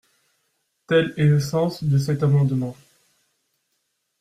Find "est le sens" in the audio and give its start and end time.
1.15-1.83